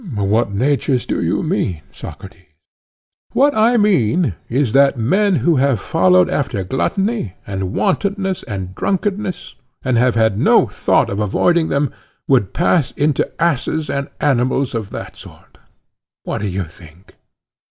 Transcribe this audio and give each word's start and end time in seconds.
What 0.15 0.51
natures 0.51 1.05
do 1.05 1.21
you 1.21 1.43
mean, 1.43 1.81
Socrates? 1.91 2.47
What 3.33 3.53
I 3.55 3.77
mean 3.77 4.33
is 4.49 4.73
that 4.73 4.97
men 4.97 5.35
who 5.45 5.57
have 5.57 5.79
followed 5.79 6.27
after 6.27 6.63
gluttony, 6.63 7.35
and 7.45 7.71
wantonness, 7.75 8.41
and 8.47 8.73
drunkenness, 8.73 9.57
and 9.83 9.99
have 9.99 10.15
had 10.15 10.39
no 10.39 10.65
thought 10.65 11.11
of 11.11 11.19
avoiding 11.19 11.69
them, 11.69 11.93
would 12.27 12.51
pass 12.51 12.89
into 12.93 13.29
asses 13.39 13.91
and 13.91 14.09
animals 14.19 14.73
of 14.73 14.89
that 14.89 15.15
sort. 15.15 15.59
What 16.23 16.39
do 16.41 16.47
you 16.47 16.63
think? 16.63 17.13